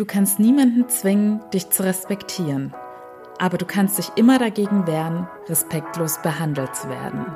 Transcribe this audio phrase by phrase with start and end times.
[0.00, 2.72] Du kannst niemanden zwingen, dich zu respektieren,
[3.38, 7.26] aber du kannst dich immer dagegen wehren, respektlos behandelt zu werden.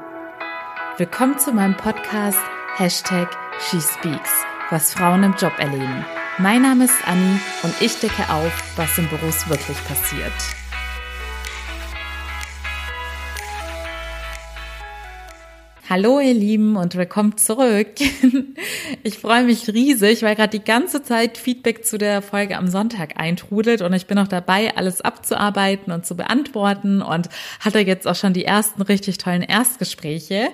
[0.97, 2.39] Willkommen zu meinem Podcast
[2.77, 4.31] Hashtag SheSpeaks,
[4.71, 6.07] was Frauen im Job erleben.
[6.39, 10.33] Mein Name ist Anni und ich decke auf, was im Beruf wirklich passiert.
[15.97, 17.95] Hallo ihr Lieben und willkommen zurück.
[19.05, 23.21] Ich freue mich riesig, weil gerade die ganze Zeit Feedback zu der Folge am Sonntag
[23.21, 27.29] eintrudelt und ich bin auch dabei, alles abzuarbeiten und zu beantworten und
[27.61, 30.49] hatte jetzt auch schon die ersten richtig tollen Erstgespräche.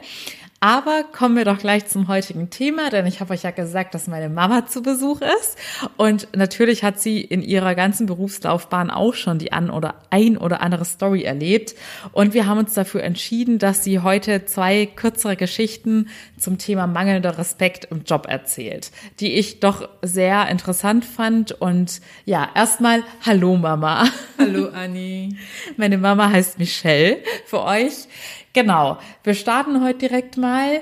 [0.63, 4.09] Aber kommen wir doch gleich zum heutigen Thema, denn ich habe euch ja gesagt, dass
[4.09, 5.57] meine Mama zu Besuch ist.
[5.97, 10.61] Und natürlich hat sie in ihrer ganzen Berufslaufbahn auch schon die an oder ein oder
[10.61, 11.75] andere Story erlebt.
[12.13, 17.39] Und wir haben uns dafür entschieden, dass sie heute zwei kürzere Geschichten zum Thema mangelnder
[17.39, 21.53] Respekt im Job erzählt, die ich doch sehr interessant fand.
[21.53, 24.05] Und ja, erstmal Hallo Mama.
[24.37, 25.39] Hallo Anni.
[25.79, 28.09] Meine Mama heißt Michelle für euch.
[28.53, 30.81] Genau, wir starten heute direkt mal.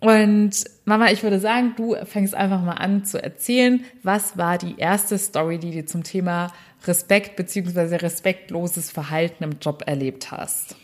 [0.00, 4.74] Und Mama, ich würde sagen, du fängst einfach mal an zu erzählen, was war die
[4.76, 6.52] erste Story, die du zum Thema
[6.84, 7.96] Respekt bzw.
[7.96, 10.74] respektloses Verhalten im Job erlebt hast?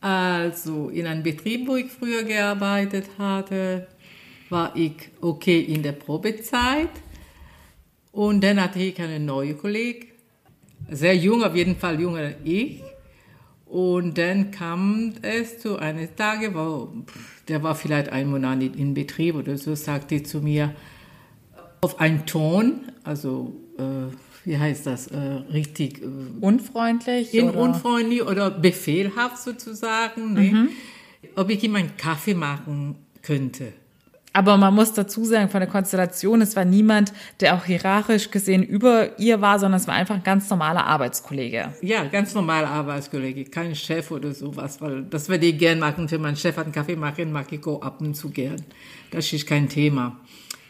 [0.00, 3.86] Also in einem Betrieb, wo ich früher gearbeitet hatte,
[4.48, 6.90] war ich okay in der Probezeit.
[8.10, 10.08] Und dann hatte ich einen neuen Kollegen,
[10.90, 12.82] sehr jung, auf jeden Fall jünger als ich.
[13.68, 16.90] Und dann kam es zu eines Tages, wo,
[17.48, 20.74] der war vielleicht ein Monat in Betrieb oder so, sagte zu mir
[21.80, 26.06] auf einen Ton, also äh, wie heißt das, äh, richtig äh,
[26.40, 27.60] unfreundlich, in oder?
[27.60, 30.40] unfreundlich oder befehlhaft sozusagen, ne?
[30.40, 30.68] mhm.
[31.36, 33.74] ob ich ihm einen Kaffee machen könnte.
[34.32, 38.62] Aber man muss dazu sagen, von der Konstellation, es war niemand, der auch hierarchisch gesehen
[38.62, 41.72] über ihr war, sondern es war einfach ein ganz normaler Arbeitskollege.
[41.80, 46.08] Ja, ganz normaler Arbeitskollege, kein Chef oder sowas, weil das würde ich gern machen.
[46.08, 48.62] Für meinen Chef einen Kaffee machen, mag ich auch ab und zu gern.
[49.10, 50.20] Das ist kein Thema.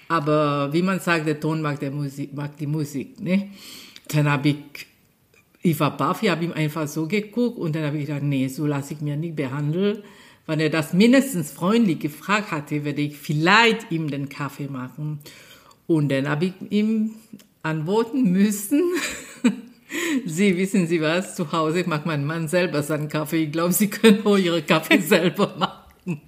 [0.08, 3.50] Aber wie man sagt, der Ton mag, der Musik, mag die Musik, ne?
[4.08, 4.56] Dann habe ich,
[5.60, 8.48] ich war baff, ich habe ihm einfach so geguckt und dann habe ich gedacht, nee,
[8.48, 10.02] so lasse ich mir nicht behandeln
[10.48, 15.18] wenn er das mindestens freundlich gefragt hatte, würde ich vielleicht ihm den Kaffee machen.
[15.86, 17.16] Und dann habe ich ihm
[17.62, 18.82] antworten müssen.
[20.24, 23.44] Sie wissen Sie was, zu Hause macht mein Mann selber seinen Kaffee.
[23.44, 26.22] Ich glaube, Sie können auch Ihre Kaffee selber machen.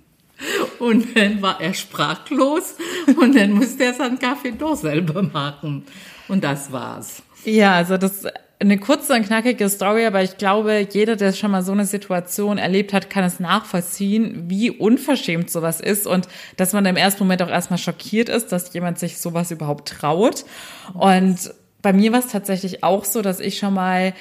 [0.78, 2.74] Und dann war er sprachlos
[3.18, 5.84] und dann musste er seinen Kaffee doch selber machen.
[6.28, 7.22] Und das war's.
[7.46, 8.26] Ja, also das
[8.60, 12.58] eine kurze und knackige Story, aber ich glaube, jeder, der schon mal so eine Situation
[12.58, 16.28] erlebt hat, kann es nachvollziehen, wie unverschämt sowas ist und
[16.58, 20.44] dass man im ersten Moment auch erstmal schockiert ist, dass jemand sich sowas überhaupt traut.
[20.92, 24.12] Und bei mir war es tatsächlich auch so, dass ich schon mal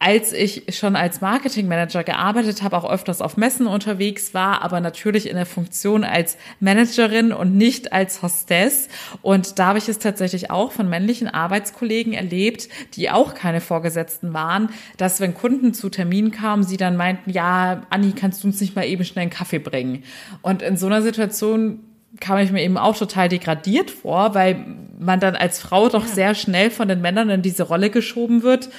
[0.00, 5.28] als ich schon als Marketingmanager gearbeitet habe, auch öfters auf Messen unterwegs war, aber natürlich
[5.28, 8.88] in der Funktion als Managerin und nicht als Hostess.
[9.22, 14.32] Und da habe ich es tatsächlich auch von männlichen Arbeitskollegen erlebt, die auch keine Vorgesetzten
[14.34, 18.60] waren, dass wenn Kunden zu Terminen kamen, sie dann meinten, ja, Anni, kannst du uns
[18.60, 20.04] nicht mal eben schnell einen Kaffee bringen?
[20.42, 21.80] Und in so einer Situation
[22.20, 24.64] kam ich mir eben auch total degradiert vor, weil
[24.98, 28.70] man dann als Frau doch sehr schnell von den Männern in diese Rolle geschoben wird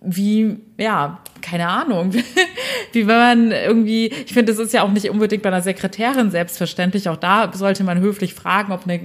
[0.00, 2.12] wie, ja, keine Ahnung,
[2.92, 6.30] wie wenn man irgendwie, ich finde, das ist ja auch nicht unbedingt bei einer Sekretärin
[6.30, 9.00] selbstverständlich, auch da sollte man höflich fragen, ob eine,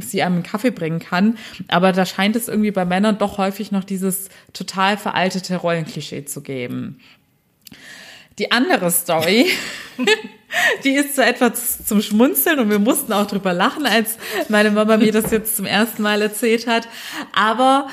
[0.00, 1.36] sie einem einen Kaffee bringen kann,
[1.68, 6.42] aber da scheint es irgendwie bei Männern doch häufig noch dieses total veraltete Rollenklischee zu
[6.42, 7.00] geben.
[8.38, 9.46] Die andere Story,
[10.84, 14.18] die ist so etwas zum Schmunzeln und wir mussten auch drüber lachen, als
[14.48, 16.88] meine Mama mir das jetzt zum ersten Mal erzählt hat.
[17.32, 17.86] Aber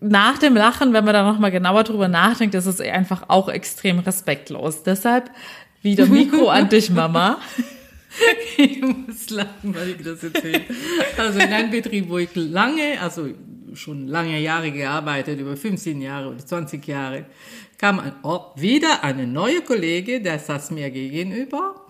[0.00, 4.00] nach dem Lachen, wenn man da nochmal genauer drüber nachdenkt, ist es einfach auch extrem
[4.00, 4.82] respektlos.
[4.82, 5.30] Deshalb
[5.82, 7.38] wieder Mikro an dich, Mama.
[8.56, 10.62] ich muss lachen, weil ich das erzähle.
[11.16, 13.28] Also in einem Betrieb, wo ich lange, also
[13.74, 17.26] schon lange Jahre gearbeitet, über 15 Jahre oder 20 Jahre,
[17.78, 18.12] kam ein,
[18.56, 21.86] wieder eine neue Kollege, der saß mir gegenüber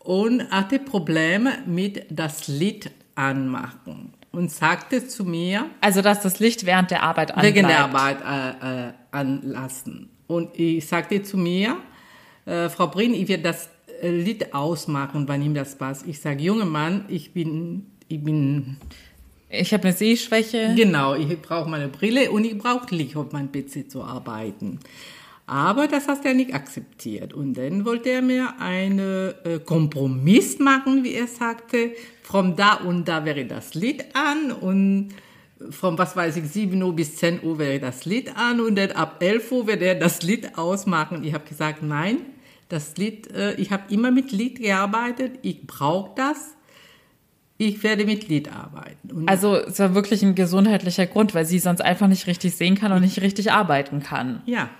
[0.00, 6.66] und hatte Probleme mit das Lied anmachen und sagte zu mir, also dass das Licht
[6.66, 7.56] während der Arbeit anbleibt.
[7.56, 10.10] Wegen der Arbeit äh, äh, anlassen.
[10.26, 11.76] Und ich sagte zu mir,
[12.46, 13.68] äh, Frau Brin, ich werde das
[14.02, 16.06] äh, Lied ausmachen, wann ihm das passt.
[16.06, 18.76] Ich sage, junger Mann, ich bin, ich bin
[19.48, 20.74] ich habe eine Sehschwäche.
[20.76, 24.80] Genau, ich brauche meine Brille und ich brauche Licht, auf meinem PC zu arbeiten.
[25.46, 27.34] Aber das hat er nicht akzeptiert.
[27.34, 28.98] Und dann wollte er mir einen
[29.44, 31.92] äh, Kompromiss machen, wie er sagte.
[32.24, 35.14] Von da und da wäre das Lied an und
[35.70, 38.92] von was weiß ich, 7 Uhr bis 10 Uhr wäre das Lied an und dann
[38.92, 41.22] ab 11 Uhr wird er das Lied ausmachen.
[41.22, 42.18] Ich habe gesagt, nein,
[42.68, 46.54] das Lied, äh, ich habe immer mit Lied gearbeitet, ich brauche das,
[47.56, 49.12] ich werde mit Lied arbeiten.
[49.12, 52.74] Und also es war wirklich ein gesundheitlicher Grund, weil sie sonst einfach nicht richtig sehen
[52.74, 54.42] kann und nicht richtig arbeiten kann.
[54.46, 54.70] Ja,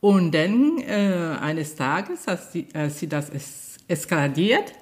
[0.00, 4.72] und dann äh, eines Tages, als sie, als sie das es eskaliert,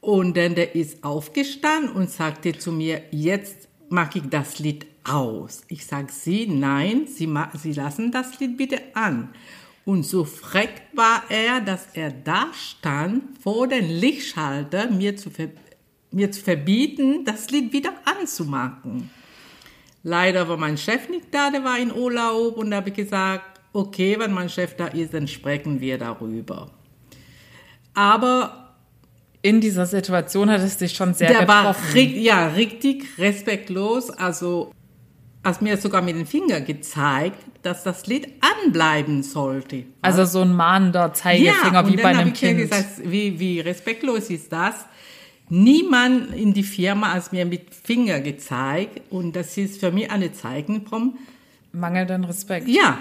[0.00, 5.62] und dann der ist aufgestanden und sagte zu mir, jetzt mache ich das Lied aus.
[5.68, 9.30] Ich sage sie, nein, sie, sie lassen das Lied bitte an.
[9.84, 15.30] Und so frech war er, dass er da stand vor dem Lichtschalter, mir zu,
[16.10, 19.10] mir zu verbieten, das Lied wieder anzumachen.
[20.02, 23.60] Leider war mein Chef nicht da, der war in Urlaub und da habe ich gesagt,
[23.72, 26.70] okay, wenn mein Chef da ist, dann sprechen wir darüber.
[27.94, 28.67] Aber
[29.42, 31.94] in dieser Situation hat es dich schon sehr der getroffen.
[31.94, 34.10] War, ja, richtig respektlos.
[34.10, 34.72] Also,
[35.44, 39.84] hast mir sogar mit dem Finger gezeigt, dass das Lied anbleiben sollte.
[40.02, 42.58] Also so ein mahnender Zeigefinger ja, wie bei einem Kind.
[42.58, 44.74] Gesagt, wie, wie respektlos ist das?
[45.50, 50.32] Niemand in die Firma hat mir mit Finger gezeigt und das ist für mich eine
[50.32, 51.16] Zeichen vom
[51.72, 52.68] mangelnden Respekt.
[52.68, 52.98] Ja,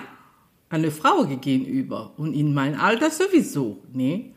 [0.69, 4.33] eine Frau gegenüber und in meinem Alter sowieso, ne?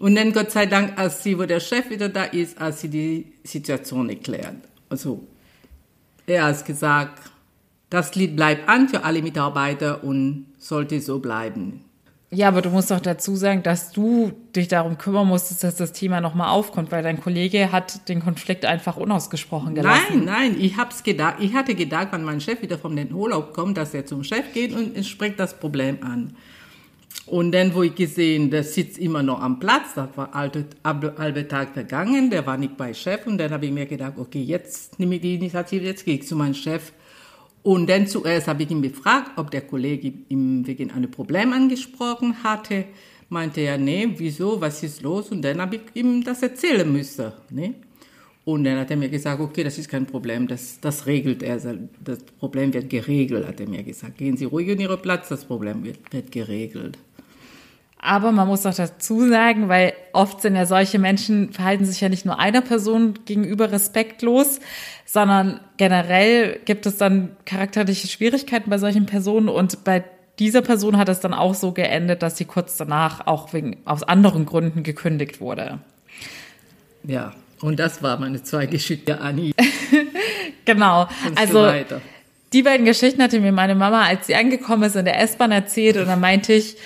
[0.00, 2.88] Und dann Gott sei Dank, als sie, wo der Chef wieder da ist, als sie
[2.88, 4.56] die Situation erklärt.
[4.88, 5.26] Also,
[6.26, 7.20] er hat gesagt,
[7.90, 11.84] das Lied bleibt an für alle Mitarbeiter und sollte so bleiben.
[12.30, 15.92] Ja, aber du musst doch dazu sagen, dass du dich darum kümmern musstest, dass das
[15.92, 20.24] Thema nochmal aufkommt, weil dein Kollege hat den Konflikt einfach unausgesprochen gelassen.
[20.24, 23.52] Nein, nein, ich hab's gedacht, ich hatte gedacht, wenn mein Chef wieder von den Urlaub
[23.52, 26.34] kommt, dass er zum Chef geht und spricht das Problem an.
[27.30, 31.46] Und dann, wo ich gesehen, der sitzt immer noch am Platz, das war alte, halbe
[31.46, 33.24] Tag vergangen, der war nicht bei Chef.
[33.24, 36.26] Und dann habe ich mir gedacht, okay, jetzt nehme ich die Initiative, jetzt gehe ich
[36.26, 36.90] zu meinem Chef.
[37.62, 42.42] Und dann zuerst habe ich ihn befragt, ob der Kollege ihm wegen einem Problem angesprochen
[42.42, 42.86] hatte.
[43.28, 45.28] Meinte er, nee, wieso, was ist los?
[45.28, 47.30] Und dann habe ich ihm das erzählen müssen.
[47.50, 47.74] Ne?
[48.44, 51.60] Und dann hat er mir gesagt, okay, das ist kein Problem, das, das regelt er.
[52.02, 54.18] Das Problem wird geregelt, hat er mir gesagt.
[54.18, 56.98] Gehen Sie ruhig in Ihren Platz, das Problem wird, wird geregelt.
[58.02, 62.08] Aber man muss auch dazu sagen, weil oft sind ja solche Menschen, verhalten sich ja
[62.08, 64.60] nicht nur einer Person gegenüber respektlos,
[65.04, 70.04] sondern generell gibt es dann charakterliche Schwierigkeiten bei solchen Personen und bei
[70.38, 74.02] dieser Person hat es dann auch so geendet, dass sie kurz danach auch wegen, aus
[74.02, 75.80] anderen Gründen gekündigt wurde.
[77.04, 79.52] Ja, und das war meine zwei Geschichten, Anni.
[80.64, 81.06] genau.
[81.34, 81.70] also,
[82.54, 85.98] die beiden Geschichten hatte mir meine Mama, als sie angekommen ist, in der S-Bahn erzählt
[85.98, 86.78] und dann meinte ich,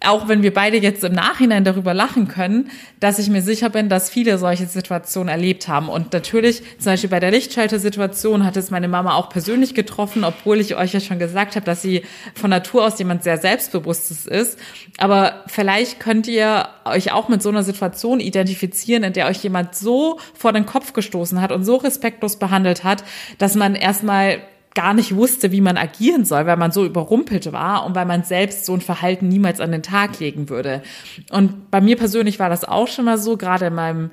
[0.00, 2.70] auch wenn wir beide jetzt im Nachhinein darüber lachen können,
[3.00, 5.88] dass ich mir sicher bin, dass viele solche Situationen erlebt haben.
[5.88, 10.60] Und natürlich, zum Beispiel bei der Lichtschalter-Situation hat es meine Mama auch persönlich getroffen, obwohl
[10.60, 12.02] ich euch ja schon gesagt habe, dass sie
[12.34, 14.58] von Natur aus jemand sehr Selbstbewusstes ist.
[14.98, 19.74] Aber vielleicht könnt ihr euch auch mit so einer Situation identifizieren, in der euch jemand
[19.74, 23.04] so vor den Kopf gestoßen hat und so respektlos behandelt hat,
[23.38, 24.42] dass man erstmal
[24.74, 28.24] gar nicht wusste, wie man agieren soll, weil man so überrumpelt war und weil man
[28.24, 30.82] selbst so ein Verhalten niemals an den Tag legen würde.
[31.30, 34.10] Und bei mir persönlich war das auch schon mal so, gerade in meinem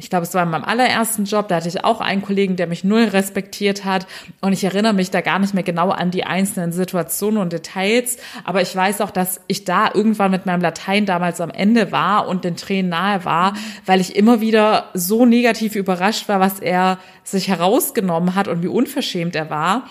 [0.00, 2.68] ich glaube, es war in meinem allerersten Job, da hatte ich auch einen Kollegen, der
[2.68, 4.06] mich null respektiert hat.
[4.40, 8.16] Und ich erinnere mich da gar nicht mehr genau an die einzelnen Situationen und Details.
[8.44, 12.28] Aber ich weiß auch, dass ich da irgendwann mit meinem Latein damals am Ende war
[12.28, 13.54] und den Tränen nahe war,
[13.86, 18.68] weil ich immer wieder so negativ überrascht war, was er sich herausgenommen hat und wie
[18.68, 19.88] unverschämt er war.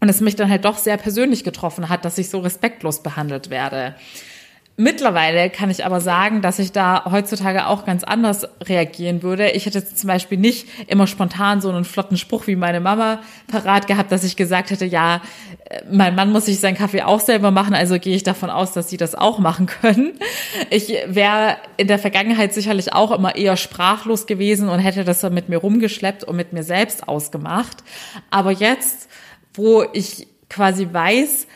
[0.00, 3.48] Und es mich dann halt doch sehr persönlich getroffen hat, dass ich so respektlos behandelt
[3.48, 3.94] werde.
[4.78, 9.50] Mittlerweile kann ich aber sagen, dass ich da heutzutage auch ganz anders reagieren würde.
[9.50, 13.86] Ich hätte zum Beispiel nicht immer spontan so einen flotten Spruch wie meine Mama parat
[13.86, 15.20] gehabt, dass ich gesagt hätte, ja,
[15.68, 18.72] äh, mein Mann muss sich seinen Kaffee auch selber machen, also gehe ich davon aus,
[18.72, 20.14] dass sie das auch machen können.
[20.70, 25.34] Ich wäre in der Vergangenheit sicherlich auch immer eher sprachlos gewesen und hätte das dann
[25.34, 27.84] mit mir rumgeschleppt und mit mir selbst ausgemacht.
[28.30, 29.10] Aber jetzt,
[29.52, 31.46] wo ich quasi weiß,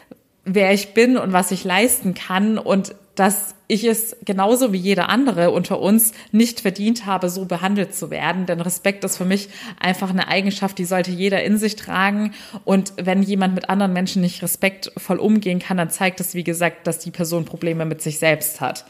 [0.45, 5.09] wer ich bin und was ich leisten kann und dass ich es genauso wie jeder
[5.09, 8.47] andere unter uns nicht verdient habe, so behandelt zu werden.
[8.47, 9.49] Denn Respekt ist für mich
[9.81, 12.33] einfach eine Eigenschaft, die sollte jeder in sich tragen.
[12.65, 16.87] Und wenn jemand mit anderen Menschen nicht respektvoll umgehen kann, dann zeigt es, wie gesagt,
[16.87, 18.85] dass die Person Probleme mit sich selbst hat.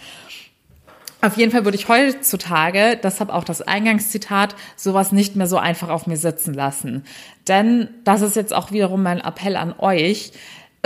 [1.22, 5.88] Auf jeden Fall würde ich heutzutage, deshalb auch das Eingangszitat, sowas nicht mehr so einfach
[5.88, 7.04] auf mir sitzen lassen.
[7.48, 10.32] Denn das ist jetzt auch wiederum mein Appell an euch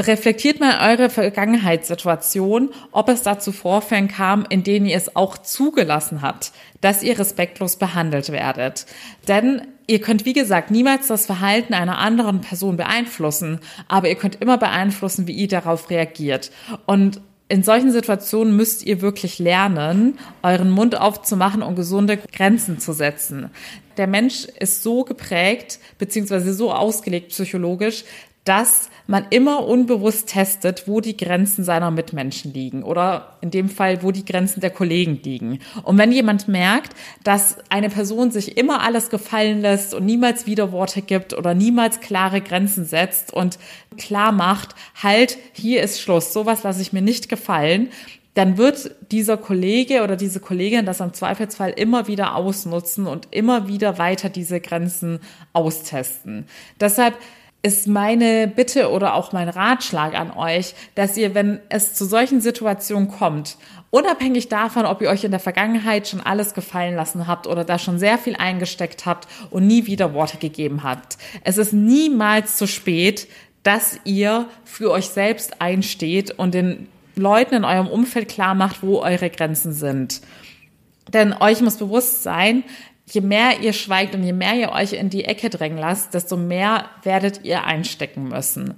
[0.06, 6.22] reflektiert mal eure Vergangenheitssituation, ob es dazu Vorfällen kam, in denen ihr es auch zugelassen
[6.22, 8.86] habt, dass ihr respektlos behandelt werdet.
[9.28, 14.40] Denn ihr könnt, wie gesagt, niemals das Verhalten einer anderen Person beeinflussen, aber ihr könnt
[14.40, 16.50] immer beeinflussen, wie ihr darauf reagiert.
[16.86, 22.92] Und in solchen Situationen müsst ihr wirklich lernen, euren Mund aufzumachen und gesunde Grenzen zu
[22.92, 23.50] setzen.
[23.96, 28.04] Der Mensch ist so geprägt, beziehungsweise so ausgelegt psychologisch,
[28.44, 34.02] dass man immer unbewusst testet, wo die Grenzen seiner Mitmenschen liegen oder in dem Fall,
[34.02, 35.58] wo die Grenzen der Kollegen liegen.
[35.82, 41.02] Und wenn jemand merkt, dass eine Person sich immer alles gefallen lässt und niemals Widerworte
[41.02, 43.58] gibt oder niemals klare Grenzen setzt und
[43.98, 47.90] klar macht, halt, hier ist Schluss, sowas lasse ich mir nicht gefallen,
[48.34, 53.66] dann wird dieser Kollege oder diese Kollegin das am Zweifelsfall immer wieder ausnutzen und immer
[53.66, 55.18] wieder weiter diese Grenzen
[55.52, 56.46] austesten.
[56.78, 57.18] Deshalb
[57.62, 62.40] ist meine Bitte oder auch mein Ratschlag an euch, dass ihr, wenn es zu solchen
[62.40, 63.58] Situationen kommt,
[63.90, 67.78] unabhängig davon, ob ihr euch in der Vergangenheit schon alles gefallen lassen habt oder da
[67.78, 72.66] schon sehr viel eingesteckt habt und nie wieder Worte gegeben habt, es ist niemals zu
[72.66, 73.28] spät,
[73.62, 79.00] dass ihr für euch selbst einsteht und den Leuten in eurem Umfeld klar macht, wo
[79.00, 80.22] eure Grenzen sind.
[81.12, 82.62] Denn euch muss bewusst sein,
[83.10, 86.36] je mehr ihr schweigt und je mehr ihr euch in die Ecke drängen lasst, desto
[86.36, 88.74] mehr werdet ihr einstecken müssen.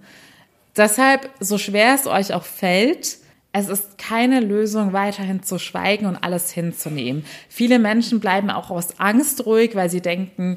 [0.77, 3.19] Deshalb, so schwer es euch auch fällt,
[3.53, 7.25] es ist keine Lösung, weiterhin zu schweigen und alles hinzunehmen.
[7.51, 10.57] Viele Menschen bleiben auch aus Angst ruhig, weil sie denken,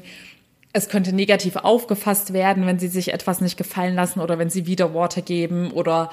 [0.72, 4.66] es könnte negativ aufgefasst werden, wenn sie sich etwas nicht gefallen lassen oder wenn sie
[4.66, 6.10] Widerworte geben oder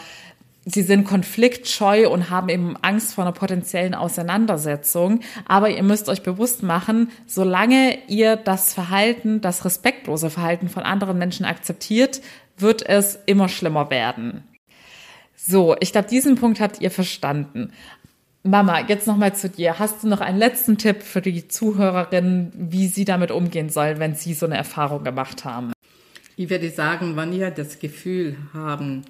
[0.66, 5.22] sie sind konfliktscheu und haben eben Angst vor einer potenziellen Auseinandersetzung.
[5.46, 11.18] Aber ihr müsst euch bewusst machen, solange ihr das Verhalten, das respektlose Verhalten von anderen
[11.18, 12.22] Menschen akzeptiert,
[12.58, 14.44] wird es immer schlimmer werden.
[15.36, 17.74] So, ich glaube, diesen Punkt habt ihr verstanden.
[18.44, 19.80] Mama, jetzt nochmal zu dir.
[19.80, 24.16] Hast du noch einen letzten Tipp für die Zuhörerinnen, wie sie damit umgehen sollen, wenn
[24.16, 25.72] sie so eine Erfahrung gemacht haben?
[26.36, 29.04] Ich würde sagen, wenn ihr das Gefühl haben,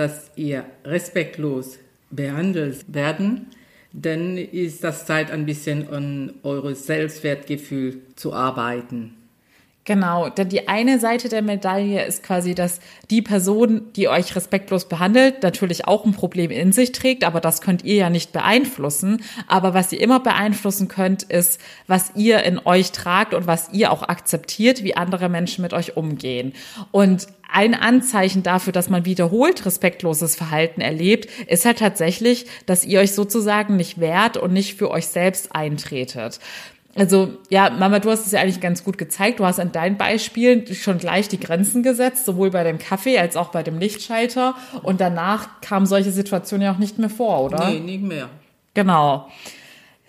[0.00, 1.78] dass ihr respektlos
[2.10, 3.48] behandelt werden,
[3.92, 9.19] dann ist das Zeit ein bisschen an eures Selbstwertgefühl zu arbeiten.
[9.90, 12.78] Genau, denn die eine Seite der Medaille ist quasi, dass
[13.10, 17.60] die Person, die euch respektlos behandelt, natürlich auch ein Problem in sich trägt, aber das
[17.60, 19.24] könnt ihr ja nicht beeinflussen.
[19.48, 23.90] Aber was ihr immer beeinflussen könnt, ist, was ihr in euch tragt und was ihr
[23.90, 26.52] auch akzeptiert, wie andere Menschen mit euch umgehen.
[26.92, 33.00] Und ein Anzeichen dafür, dass man wiederholt respektloses Verhalten erlebt, ist halt tatsächlich, dass ihr
[33.00, 36.38] euch sozusagen nicht wehrt und nicht für euch selbst eintretet.
[37.00, 39.40] Also ja, Mama, du hast es ja eigentlich ganz gut gezeigt.
[39.40, 43.38] Du hast in deinen Beispielen schon gleich die Grenzen gesetzt, sowohl bei dem Kaffee als
[43.38, 44.54] auch bei dem Lichtschalter.
[44.82, 47.70] Und danach kamen solche Situationen ja auch nicht mehr vor, oder?
[47.70, 48.28] Nee, nicht mehr.
[48.74, 49.28] Genau.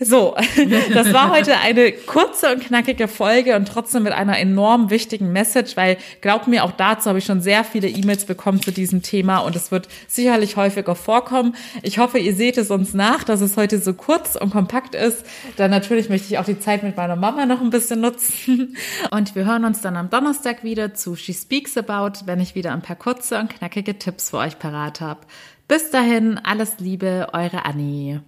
[0.04, 0.36] So,
[0.94, 5.78] das war heute eine kurze und knackige Folge und trotzdem mit einer enorm wichtigen Message,
[5.78, 9.38] weil glaubt mir, auch dazu habe ich schon sehr viele E-Mails bekommen zu diesem Thema
[9.40, 11.56] und es wird sicherlich häufiger vorkommen.
[11.84, 15.24] Ich hoffe, ihr seht es uns nach, dass es heute so kurz und kompakt ist.
[15.58, 18.76] Dann natürlich möchte ich auch die Zeit mit meiner Mama noch ein bisschen nutzen.
[19.12, 22.72] Und wir hören uns dann am Donnerstag wieder zu She Speaks About, wenn ich wieder
[22.74, 25.22] ein paar kurze und knackige Tipps für euch parat habe.
[25.68, 28.20] Bis dahin, alles Liebe, eure Annie.